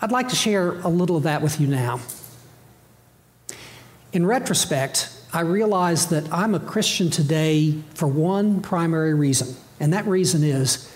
I'd 0.00 0.12
like 0.12 0.28
to 0.28 0.36
share 0.36 0.80
a 0.80 0.88
little 0.88 1.16
of 1.16 1.24
that 1.24 1.42
with 1.42 1.60
you 1.60 1.66
now. 1.66 2.00
In 4.12 4.24
retrospect, 4.26 5.10
I 5.32 5.40
realize 5.40 6.06
that 6.08 6.32
I'm 6.32 6.54
a 6.54 6.60
Christian 6.60 7.10
today 7.10 7.74
for 7.94 8.08
one 8.08 8.60
primary 8.60 9.14
reason, 9.14 9.54
and 9.78 9.92
that 9.92 10.06
reason 10.06 10.42
is 10.42 10.92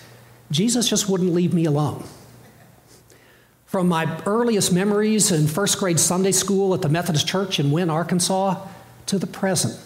Jesus 0.51 0.89
just 0.89 1.07
wouldn't 1.07 1.33
leave 1.33 1.53
me 1.53 1.65
alone. 1.65 2.03
From 3.75 3.89
my 3.89 4.21
earliest 4.25 4.71
memories 4.71 5.33
in 5.33 5.47
first 5.47 5.79
grade 5.79 5.99
Sunday 5.99 6.31
school 6.31 6.73
at 6.73 6.81
the 6.81 6.87
Methodist 6.87 7.27
Church 7.27 7.59
in 7.59 7.71
Wynne, 7.71 7.89
Arkansas, 7.89 8.65
to 9.07 9.19
the 9.19 9.27
present, 9.27 9.77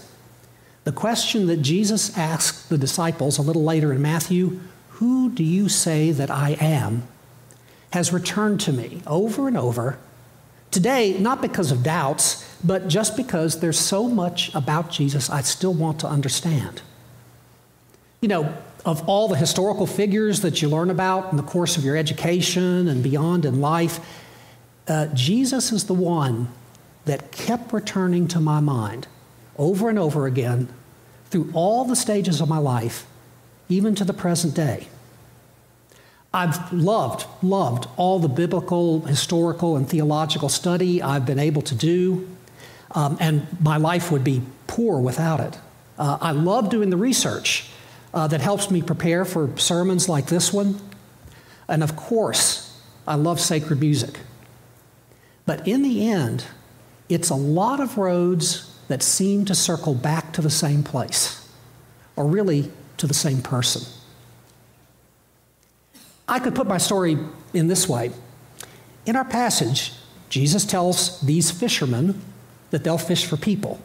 the 0.83 0.91
question 0.91 1.47
that 1.47 1.63
Jesus 1.63 2.15
asked 2.15 2.69
the 2.69 2.77
disciples 2.77 3.39
a 3.39 3.41
little 3.41 3.63
later 3.63 3.91
in 3.91 3.99
Matthew 3.99 4.59
Who 4.89 5.31
do 5.31 5.43
you 5.43 5.69
say 5.69 6.11
that 6.11 6.29
I 6.29 6.55
am? 6.61 7.07
has 7.91 8.13
returned 8.13 8.59
to 8.59 8.73
me 8.73 9.01
over 9.07 9.47
and 9.47 9.57
over. 9.57 9.97
Today, 10.69 11.17
not 11.17 11.41
because 11.41 11.71
of 11.71 11.81
doubts, 11.81 12.47
but 12.63 12.89
just 12.89 13.17
because 13.17 13.59
there's 13.59 13.79
so 13.79 14.07
much 14.07 14.53
about 14.53 14.91
Jesus 14.91 15.31
I 15.31 15.41
still 15.41 15.73
want 15.73 15.99
to 16.01 16.07
understand. 16.07 16.83
You 18.21 18.27
know, 18.27 18.55
of 18.85 19.07
all 19.07 19.27
the 19.27 19.35
historical 19.35 19.85
figures 19.85 20.41
that 20.41 20.61
you 20.61 20.69
learn 20.69 20.89
about 20.89 21.31
in 21.31 21.37
the 21.37 21.43
course 21.43 21.77
of 21.77 21.83
your 21.83 21.97
education 21.97 22.87
and 22.87 23.03
beyond 23.03 23.45
in 23.45 23.59
life, 23.59 23.99
uh, 24.87 25.07
Jesus 25.07 25.71
is 25.71 25.85
the 25.85 25.93
one 25.93 26.47
that 27.05 27.31
kept 27.31 27.73
returning 27.73 28.27
to 28.29 28.39
my 28.39 28.59
mind 28.59 29.07
over 29.57 29.89
and 29.89 29.99
over 29.99 30.25
again 30.25 30.69
through 31.29 31.49
all 31.53 31.85
the 31.85 31.95
stages 31.95 32.41
of 32.41 32.47
my 32.47 32.57
life, 32.57 33.05
even 33.67 33.93
to 33.95 34.03
the 34.03 34.13
present 34.13 34.55
day. 34.55 34.87
I've 36.33 36.71
loved, 36.71 37.25
loved 37.43 37.87
all 37.97 38.19
the 38.19 38.29
biblical, 38.29 39.01
historical, 39.01 39.75
and 39.75 39.89
theological 39.89 40.49
study 40.49 41.01
I've 41.01 41.25
been 41.25 41.39
able 41.39 41.63
to 41.63 41.75
do, 41.75 42.29
um, 42.91 43.17
and 43.19 43.47
my 43.61 43.77
life 43.77 44.11
would 44.11 44.23
be 44.23 44.41
poor 44.67 44.99
without 44.99 45.39
it. 45.39 45.57
Uh, 45.97 46.17
I 46.21 46.31
love 46.31 46.69
doing 46.69 46.91
the 46.91 46.97
research 46.97 47.69
uh, 48.13 48.27
that 48.27 48.41
helps 48.41 48.71
me 48.71 48.81
prepare 48.81 49.25
for 49.25 49.55
sermons 49.57 50.09
like 50.09 50.27
this 50.27 50.51
one. 50.51 50.79
And 51.67 51.83
of 51.83 51.95
course, 51.95 52.81
I 53.07 53.15
love 53.15 53.39
sacred 53.39 53.79
music. 53.79 54.19
But 55.45 55.67
in 55.67 55.81
the 55.81 56.09
end, 56.09 56.45
it's 57.07 57.29
a 57.29 57.35
lot 57.35 57.79
of 57.79 57.97
roads 57.97 58.75
that 58.87 59.03
seem 59.03 59.45
to 59.45 59.55
circle 59.55 59.93
back 59.93 60.33
to 60.33 60.41
the 60.41 60.49
same 60.49 60.83
place, 60.83 61.47
or 62.15 62.25
really 62.25 62.71
to 62.97 63.07
the 63.07 63.13
same 63.13 63.41
person. 63.41 63.83
I 66.27 66.39
could 66.39 66.53
put 66.53 66.67
my 66.67 66.77
story 66.77 67.17
in 67.53 67.67
this 67.67 67.89
way. 67.89 68.11
In 69.05 69.15
our 69.15 69.25
passage, 69.25 69.93
Jesus 70.29 70.65
tells 70.65 71.19
these 71.21 71.49
fishermen 71.49 72.21
that 72.69 72.83
they'll 72.83 72.99
fish 72.99 73.25
for 73.25 73.37
people. 73.37 73.81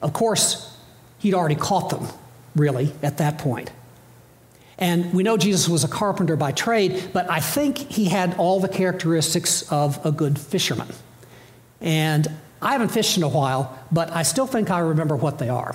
Of 0.00 0.12
course, 0.12 0.76
he'd 1.20 1.34
already 1.34 1.54
caught 1.54 1.90
them, 1.90 2.08
really, 2.54 2.92
at 3.02 3.18
that 3.18 3.38
point. 3.38 3.70
And 4.78 5.12
we 5.14 5.22
know 5.22 5.36
Jesus 5.36 5.68
was 5.68 5.84
a 5.84 5.88
carpenter 5.88 6.36
by 6.36 6.52
trade, 6.52 7.10
but 7.12 7.30
I 7.30 7.40
think 7.40 7.78
he 7.78 8.06
had 8.06 8.34
all 8.36 8.58
the 8.58 8.68
characteristics 8.68 9.70
of 9.70 10.04
a 10.04 10.10
good 10.10 10.38
fisherman. 10.38 10.88
And 11.80 12.28
I 12.60 12.72
haven't 12.72 12.88
fished 12.88 13.16
in 13.16 13.22
a 13.22 13.28
while, 13.28 13.78
but 13.90 14.10
I 14.10 14.22
still 14.22 14.46
think 14.46 14.70
I 14.70 14.80
remember 14.80 15.16
what 15.16 15.38
they 15.38 15.48
are. 15.48 15.74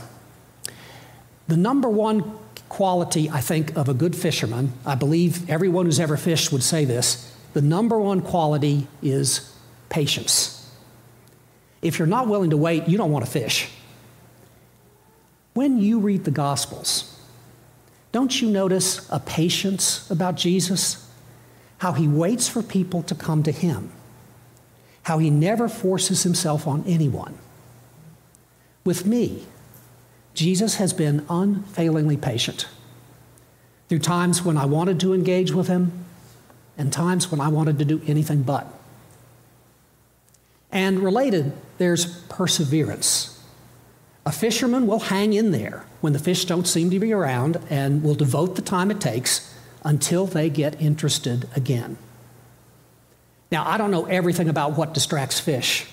The 1.48 1.58
number 1.58 1.90
one 1.90 2.38
quality, 2.70 3.30
I 3.30 3.40
think, 3.40 3.78
of 3.78 3.88
a 3.88 3.94
good 3.94 4.16
fisherman, 4.16 4.74
I 4.86 4.96
believe 4.96 5.50
everyone 5.50 5.86
who's 5.86 6.00
ever 6.00 6.18
fished 6.18 6.52
would 6.52 6.64
say 6.64 6.86
this 6.86 7.34
the 7.54 7.62
number 7.62 8.00
one 8.00 8.22
quality 8.22 8.88
is 9.02 9.54
patience. 9.90 10.54
If 11.82 11.98
you're 11.98 12.08
not 12.08 12.28
willing 12.28 12.50
to 12.50 12.58
wait, 12.58 12.88
you 12.88 12.98
don't 12.98 13.12
want 13.12 13.26
to 13.26 13.32
fish. 13.32 13.70
When 15.58 15.80
you 15.80 15.98
read 15.98 16.24
the 16.24 16.30
Gospels, 16.30 17.20
don't 18.12 18.44
you 18.44 18.48
notice 18.48 19.10
a 19.10 19.20
patience 19.20 20.08
about 20.12 20.36
Jesus? 20.36 21.10
How 21.80 21.94
he 21.94 22.08
waits 22.08 22.48
for 22.48 22.62
people 22.62 23.02
to 23.02 23.16
come 23.16 23.42
to 23.42 23.52
him, 23.52 23.92
how 25.02 25.18
he 25.18 25.32
never 25.32 25.68
forces 25.68 26.22
himself 26.22 26.68
on 26.68 26.84
anyone. 26.86 27.40
With 28.86 29.08
me, 29.08 29.48
Jesus 30.36 30.76
has 30.76 30.94
been 30.94 31.26
unfailingly 31.28 32.18
patient 32.18 32.68
through 33.90 33.98
times 33.98 34.44
when 34.44 34.58
I 34.58 34.66
wanted 34.66 35.00
to 35.00 35.14
engage 35.16 35.54
with 35.54 35.70
him 35.70 36.06
and 36.78 36.94
times 36.94 37.32
when 37.32 37.42
I 37.42 37.48
wanted 37.48 37.80
to 37.80 37.86
do 37.86 38.00
anything 38.06 38.44
but. 38.44 38.72
And 40.72 41.00
related, 41.00 41.52
there's 41.80 42.22
perseverance. 42.26 43.37
A 44.28 44.32
fisherman 44.34 44.88
will 44.88 45.00
hang 45.00 45.32
in 45.32 45.52
there 45.52 45.86
when 46.02 46.12
the 46.12 46.20
fish 46.20 46.44
don't 46.44 46.68
seem 46.68 46.90
to 46.90 47.00
be 47.00 47.14
around 47.14 47.62
and 47.70 48.04
will 48.04 48.14
devote 48.14 48.58
the 48.58 48.62
time 48.62 48.92
it 48.92 49.00
takes 49.00 49.56
until 49.86 50.26
they 50.26 50.50
get 50.50 50.82
interested 50.82 51.48
again. 51.56 51.98
Now, 53.54 53.66
I 53.66 53.78
don't 53.78 53.90
know 53.90 54.04
everything 54.04 54.50
about 54.50 54.76
what 54.78 54.94
distracts 54.94 55.40
fish, 55.40 55.88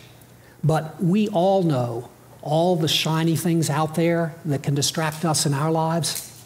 but 0.65 1.01
we 1.01 1.29
all 1.29 1.63
know 1.63 2.11
all 2.43 2.75
the 2.75 2.89
shiny 2.89 3.37
things 3.37 3.71
out 3.71 3.95
there 3.95 4.35
that 4.45 4.65
can 4.65 4.75
distract 4.75 5.25
us 5.25 5.47
in 5.47 5.55
our 5.55 5.71
lives. 5.71 6.45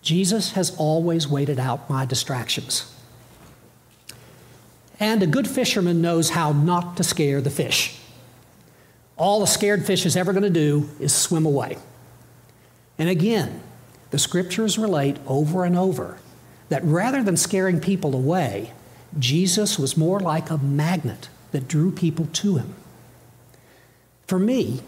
Jesus 0.00 0.52
has 0.52 0.74
always 0.78 1.28
waited 1.28 1.60
out 1.60 1.90
my 1.90 2.06
distractions. 2.06 2.96
And 4.98 5.22
a 5.22 5.26
good 5.26 5.46
fisherman 5.46 6.00
knows 6.00 6.30
how 6.30 6.52
not 6.52 6.96
to 6.96 7.04
scare 7.04 7.42
the 7.42 7.50
fish. 7.50 7.97
All 9.18 9.42
a 9.42 9.46
scared 9.46 9.84
fish 9.84 10.06
is 10.06 10.16
ever 10.16 10.32
going 10.32 10.44
to 10.44 10.50
do 10.50 10.88
is 10.98 11.14
swim 11.14 11.44
away. 11.44 11.76
And 12.98 13.08
again, 13.08 13.60
the 14.10 14.18
scriptures 14.18 14.78
relate 14.78 15.18
over 15.26 15.64
and 15.64 15.76
over 15.76 16.18
that 16.68 16.84
rather 16.84 17.22
than 17.22 17.36
scaring 17.36 17.80
people 17.80 18.14
away, 18.14 18.72
Jesus 19.18 19.78
was 19.78 19.96
more 19.96 20.20
like 20.20 20.50
a 20.50 20.58
magnet 20.58 21.28
that 21.50 21.68
drew 21.68 21.90
people 21.90 22.26
to 22.34 22.56
him. 22.56 22.74
For 24.26 24.38
me, 24.38 24.80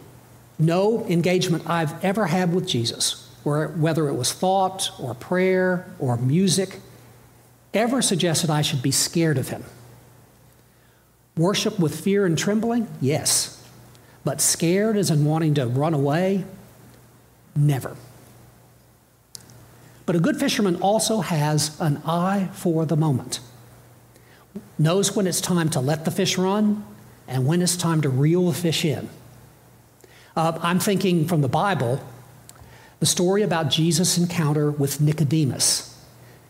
no 0.59 1.07
engagement 1.07 1.69
I've 1.69 2.03
ever 2.05 2.27
had 2.27 2.55
with 2.55 2.69
Jesus, 2.69 3.29
whether 3.45 4.09
it 4.09 4.15
was 4.15 4.33
thought 4.33 4.91
or 5.01 5.15
prayer 5.15 5.87
or 5.99 6.17
music, 6.19 6.81
ever 7.73 8.03
suggested 8.03 8.51
I 8.51 8.63
should 8.63 8.83
be 8.83 8.91
scared 8.91 9.39
of 9.39 9.49
him. 9.49 9.65
Worship 11.37 11.79
with 11.79 11.99
fear 11.99 12.27
and 12.27 12.37
trembling? 12.37 12.89
Yes. 13.01 13.60
But 14.25 14.41
scared 14.41 14.97
as 14.97 15.11
in 15.11 15.25
wanting 15.25 15.55
to 15.55 15.67
run 15.67 15.95
away? 15.95 16.45
Never. 17.57 17.97
But 20.07 20.17
a 20.17 20.21
good 20.21 20.39
fisherman 20.39 20.77
also 20.77 21.21
has 21.21 21.79
an 21.81 22.03
eye 22.05 22.49
for 22.53 22.85
the 22.85 22.97
moment, 22.97 23.41
knows 24.79 25.15
when 25.15 25.27
it's 25.27 25.41
time 25.41 25.69
to 25.71 25.81
let 25.81 26.05
the 26.05 26.11
fish 26.11 26.37
run 26.37 26.85
and 27.29 27.47
when 27.47 27.63
it's 27.63 27.77
time 27.77 28.01
to 28.01 28.09
reel 28.09 28.49
the 28.49 28.55
fish 28.55 28.85
in. 28.85 29.09
Uh, 30.37 30.59
I'm 30.63 30.81
thinking 30.81 31.27
from 31.27 31.43
the 31.43 31.49
Bible, 31.49 32.01
the 32.99 33.07
story 33.07 33.43
about 33.43 33.71
Jesus' 33.71 34.19
encounter 34.19 34.71
with 34.71 35.01
Nicodemus. 35.01 36.05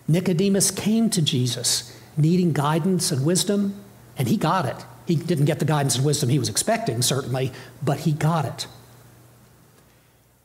Nicodemus 0.08 0.70
came 0.70 1.10
to 1.10 1.22
Jesus 1.22 1.96
needing 2.16 2.52
guidance 2.52 3.12
and 3.12 3.24
wisdom, 3.24 3.74
and 4.16 4.26
he 4.28 4.36
got 4.36 4.66
it. 4.66 4.84
He 5.10 5.16
didn't 5.16 5.46
get 5.46 5.58
the 5.58 5.64
guidance 5.64 5.96
and 5.96 6.04
wisdom 6.04 6.28
he 6.28 6.38
was 6.38 6.48
expecting, 6.48 7.02
certainly, 7.02 7.50
but 7.82 7.98
he 7.98 8.12
got 8.12 8.44
it. 8.44 8.68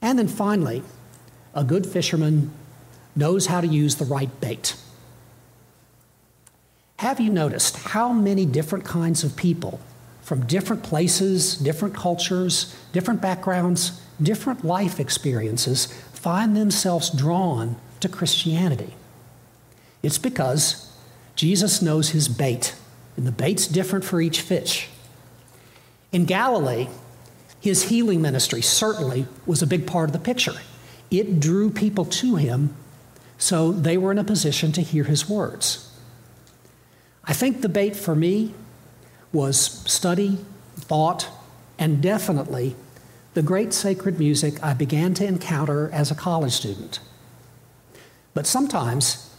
And 0.02 0.18
then 0.18 0.28
finally, 0.28 0.82
a 1.54 1.64
good 1.64 1.86
fisherman 1.86 2.50
knows 3.16 3.46
how 3.46 3.62
to 3.62 3.68
use 3.68 3.98
the 3.98 4.06
right 4.06 4.42
bait. 4.42 4.76
Have 6.98 7.20
you 7.20 7.30
noticed 7.30 7.78
how 7.78 8.12
many 8.12 8.44
different 8.44 8.86
kinds 8.86 9.24
of 9.24 9.36
people 9.36 9.80
from 10.24 10.48
different 10.48 10.82
places, 10.82 11.58
different 11.58 11.94
cultures, 11.94 12.76
different 12.92 13.22
backgrounds, 13.22 14.02
different 14.20 14.66
life 14.66 15.00
experiences 15.00 15.86
find 16.12 16.58
themselves 16.58 17.12
drawn 17.12 17.76
to 18.00 18.10
Christianity? 18.10 18.96
It's 20.02 20.18
because 20.18 20.92
Jesus 21.36 21.84
knows 21.84 22.10
his 22.10 22.28
bait, 22.28 22.74
and 23.18 23.26
the 23.26 23.32
bait's 23.32 23.68
different 23.68 24.06
for 24.06 24.22
each 24.22 24.42
fish. 24.42 24.90
In 26.12 26.26
Galilee, 26.26 26.88
his 27.60 27.90
healing 27.90 28.22
ministry 28.22 28.62
certainly 28.62 29.26
was 29.46 29.62
a 29.62 29.68
big 29.68 29.88
part 29.88 30.10
of 30.10 30.14
the 30.14 30.20
picture. 30.20 30.56
It 31.10 31.40
drew 31.40 31.70
people 31.70 32.06
to 32.06 32.36
him 32.36 32.76
so 33.38 33.72
they 33.72 33.98
were 33.98 34.12
in 34.12 34.18
a 34.18 34.24
position 34.24 34.72
to 34.74 34.82
hear 34.82 35.04
his 35.04 35.30
words. 35.30 35.92
I 37.26 37.34
think 37.34 37.62
the 37.62 37.70
bait 37.70 37.96
for 37.96 38.16
me 38.16 38.54
was 39.34 39.60
study, 39.60 40.40
thought, 40.76 41.28
and 41.78 42.02
definitely 42.02 42.76
the 43.34 43.42
great 43.42 43.74
sacred 43.74 44.18
music 44.18 44.64
I 44.64 44.74
began 44.74 45.14
to 45.16 45.26
encounter 45.26 45.90
as 45.92 46.12
a 46.12 46.16
college 46.16 46.54
student. 46.54 47.00
But 48.34 48.48
sometimes 48.48 49.30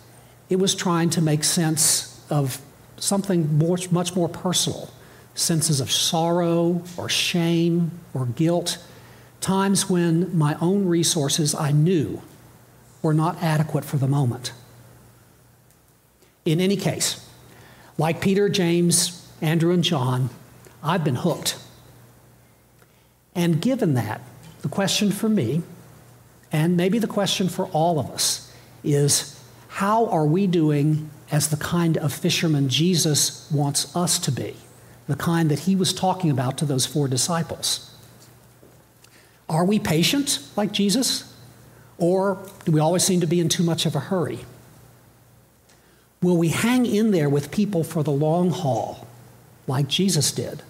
it 0.51 0.57
was 0.57 0.75
trying 0.75 1.11
to 1.11 1.23
make 1.23 1.45
sense 1.45 2.25
of 2.29 2.61
something 2.97 3.59
more, 3.59 3.79
much 3.91 4.15
more 4.15 4.29
personal 4.29 4.91
senses 5.35 5.81
of 5.81 5.91
sorrow 5.91 6.83
or 6.97 7.09
shame 7.09 7.91
or 8.15 8.27
guilt, 8.27 8.79
times 9.41 9.89
when 9.89 10.37
my 10.37 10.57
own 10.61 10.87
resources 10.87 11.55
I 11.55 11.73
knew 11.73 12.23
were 13.03 13.15
not 13.15 13.43
adequate 13.43 13.85
for 13.85 13.99
the 13.99 14.09
moment. 14.09 14.53
In 16.45 16.61
any 16.61 16.77
case, 16.77 17.29
like 17.99 18.21
Peter, 18.21 18.49
James, 18.49 19.29
Andrew, 19.41 19.73
and 19.73 19.85
John, 19.85 20.31
I've 20.83 21.05
been 21.05 21.17
hooked. 21.17 21.59
And 23.35 23.61
given 23.61 23.95
that, 23.95 24.21
the 24.63 24.69
question 24.69 25.11
for 25.11 25.29
me, 25.29 25.63
and 26.51 26.77
maybe 26.77 26.99
the 26.99 27.07
question 27.07 27.49
for 27.49 27.67
all 27.67 27.99
of 27.99 28.11
us, 28.11 28.53
is 28.83 29.39
how 29.69 30.07
are 30.07 30.27
we 30.27 30.47
doing 30.47 31.11
as 31.31 31.49
the 31.49 31.57
kind 31.57 31.97
of 31.99 32.13
fisherman 32.13 32.69
Jesus 32.69 33.51
wants 33.51 33.95
us 33.97 34.19
to 34.21 34.33
be? 34.33 34.57
The 35.09 35.17
kind 35.17 35.51
that 35.51 35.61
he 35.61 35.77
was 35.77 35.93
talking 35.93 36.31
about 36.31 36.59
to 36.59 36.65
those 36.65 36.87
four 36.87 37.09
disciples. 37.09 37.95
Are 39.49 39.65
we 39.65 39.79
patient 39.79 40.41
like 40.57 40.73
Jesus? 40.73 41.33
Or 41.99 42.39
do 42.65 42.73
we 42.73 42.81
always 42.81 43.05
seem 43.05 43.21
to 43.21 43.27
be 43.27 43.41
in 43.41 43.49
too 43.49 43.63
much 43.63 43.87
of 43.87 43.95
a 43.95 44.01
hurry? 44.01 44.41
Will 46.23 46.37
we 46.37 46.49
hang 46.49 46.87
in 46.87 47.11
there 47.11 47.29
with 47.29 47.51
people 47.51 47.85
for 47.85 48.03
the 48.03 48.11
long 48.11 48.51
haul, 48.51 49.07
like 49.67 49.87
Jesus 49.87 50.33
did? 50.33 50.63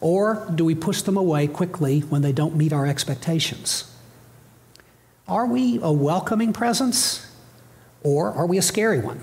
Or 0.00 0.50
do 0.54 0.64
we 0.64 0.74
push 0.74 1.02
them 1.02 1.16
away 1.16 1.46
quickly 1.46 2.00
when 2.00 2.22
they 2.22 2.32
don't 2.32 2.56
meet 2.56 2.72
our 2.72 2.86
expectations? 2.86 3.92
Are 5.28 5.46
we 5.46 5.80
a 5.82 5.92
welcoming 5.92 6.52
presence, 6.52 7.26
or 8.02 8.32
are 8.32 8.46
we 8.46 8.58
a 8.58 8.62
scary 8.62 9.00
one? 9.00 9.20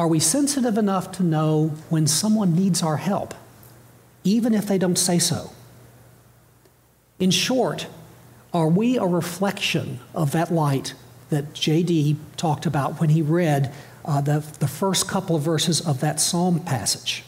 Are 0.00 0.08
we 0.08 0.18
sensitive 0.18 0.78
enough 0.78 1.12
to 1.12 1.22
know 1.22 1.74
when 1.90 2.06
someone 2.06 2.56
needs 2.56 2.82
our 2.82 2.96
help, 2.96 3.34
even 4.24 4.54
if 4.54 4.64
they 4.64 4.78
don't 4.78 4.96
say 4.96 5.18
so? 5.18 5.50
In 7.18 7.30
short, 7.30 7.86
are 8.54 8.70
we 8.70 8.96
a 8.96 9.04
reflection 9.04 9.98
of 10.14 10.32
that 10.32 10.50
light 10.50 10.94
that 11.28 11.52
J.D. 11.52 12.16
talked 12.38 12.64
about 12.64 12.98
when 12.98 13.10
he 13.10 13.20
read 13.20 13.74
uh, 14.06 14.22
the, 14.22 14.42
the 14.58 14.66
first 14.66 15.06
couple 15.06 15.36
of 15.36 15.42
verses 15.42 15.86
of 15.86 16.00
that 16.00 16.18
psalm 16.18 16.60
passage. 16.60 17.22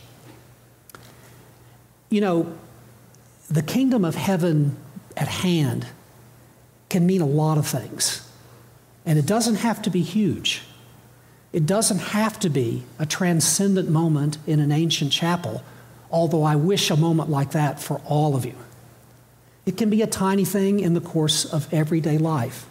You 2.09 2.23
know, 2.23 2.59
the 3.51 3.63
kingdom 3.63 4.03
of 4.03 4.15
heaven 4.15 4.79
at 5.15 5.29
hand 5.29 5.89
can 6.89 7.05
mean 7.05 7.21
a 7.21 7.27
lot 7.27 7.59
of 7.59 7.67
things. 7.67 8.27
And 9.05 9.19
it 9.19 9.27
doesn't 9.27 9.57
have 9.57 9.83
to 9.83 9.91
be 9.91 10.01
huge. 10.01 10.63
It 11.53 11.67
doesn't 11.67 11.99
have 11.99 12.39
to 12.41 12.49
be 12.49 12.85
a 12.99 13.05
transcendent 13.05 13.91
moment 13.91 14.39
in 14.47 14.59
an 14.61 14.73
ancient 14.73 15.13
chapel, 15.13 15.63
although 16.11 16.43
I 16.43 16.57
wish 16.57 16.91
a 16.91 16.97
moment 16.97 17.29
like 17.29 17.51
that 17.53 17.81
for 17.81 18.01
all 18.07 18.35
of 18.35 18.47
you. 18.47 18.55
It 19.67 19.77
can 19.77 19.91
be 19.91 20.03
a 20.03 20.07
tiny 20.07 20.45
thing 20.45 20.81
in 20.81 20.95
the 20.95 21.01
course 21.01 21.45
of 21.45 21.73
everyday 21.73 22.19
life. 22.19 22.67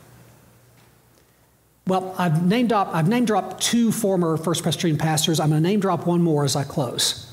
Well, 1.87 2.15
I've 2.17 2.45
name, 2.45 2.67
drop, 2.67 2.89
I've 2.93 3.07
name 3.07 3.25
dropped 3.25 3.61
two 3.61 3.91
former 3.91 4.37
First 4.37 4.63
Presbyterian 4.63 4.97
pastors. 4.97 5.39
I'm 5.39 5.49
going 5.49 5.61
to 5.61 5.67
name 5.67 5.79
drop 5.79 6.05
one 6.05 6.21
more 6.21 6.43
as 6.43 6.55
I 6.55 6.63
close. 6.63 7.27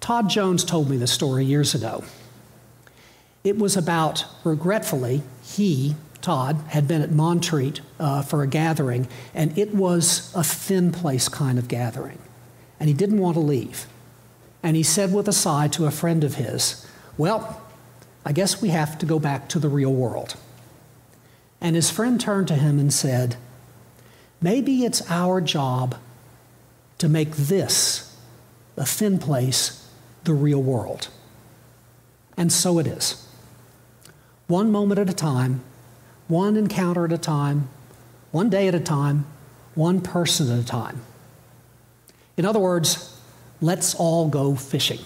Todd 0.00 0.28
Jones 0.28 0.64
told 0.64 0.90
me 0.90 0.96
this 0.96 1.12
story 1.12 1.44
years 1.44 1.74
ago. 1.74 2.02
It 3.44 3.58
was 3.58 3.76
about, 3.76 4.24
regretfully, 4.44 5.22
he, 5.42 5.94
Todd, 6.22 6.56
had 6.68 6.88
been 6.88 7.02
at 7.02 7.10
Montreat 7.10 7.80
uh, 7.98 8.22
for 8.22 8.42
a 8.42 8.46
gathering, 8.46 9.08
and 9.34 9.56
it 9.58 9.74
was 9.74 10.32
a 10.34 10.44
thin 10.44 10.92
place 10.92 11.28
kind 11.28 11.58
of 11.58 11.68
gathering. 11.68 12.18
And 12.80 12.88
he 12.88 12.94
didn't 12.94 13.18
want 13.18 13.34
to 13.34 13.40
leave. 13.40 13.86
And 14.62 14.76
he 14.76 14.82
said 14.82 15.12
with 15.12 15.28
a 15.28 15.32
sigh 15.32 15.68
to 15.68 15.86
a 15.86 15.90
friend 15.90 16.24
of 16.24 16.36
his, 16.36 16.86
Well, 17.18 17.60
I 18.24 18.32
guess 18.32 18.62
we 18.62 18.68
have 18.68 18.98
to 18.98 19.06
go 19.06 19.18
back 19.18 19.48
to 19.50 19.58
the 19.58 19.68
real 19.68 19.92
world. 19.92 20.36
And 21.60 21.76
his 21.76 21.90
friend 21.90 22.20
turned 22.20 22.48
to 22.48 22.54
him 22.54 22.78
and 22.78 22.92
said, 22.92 23.36
Maybe 24.40 24.84
it's 24.84 25.08
our 25.10 25.40
job 25.40 25.96
to 26.98 27.08
make 27.08 27.32
this, 27.32 28.16
a 28.76 28.84
thin 28.84 29.18
place, 29.18 29.88
the 30.24 30.34
real 30.34 30.62
world. 30.62 31.08
And 32.36 32.52
so 32.52 32.78
it 32.78 32.86
is. 32.86 33.26
One 34.46 34.70
moment 34.70 35.00
at 35.00 35.08
a 35.10 35.14
time, 35.14 35.62
one 36.32 36.56
encounter 36.56 37.04
at 37.04 37.12
a 37.12 37.18
time, 37.18 37.68
one 38.30 38.48
day 38.48 38.66
at 38.66 38.74
a 38.74 38.80
time, 38.80 39.26
one 39.74 40.00
person 40.00 40.50
at 40.50 40.58
a 40.58 40.64
time. 40.64 41.02
In 42.38 42.46
other 42.46 42.58
words, 42.58 43.20
let's 43.60 43.94
all 43.94 44.28
go 44.28 44.54
fishing. 44.54 45.00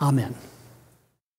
Amen. 0.00 0.36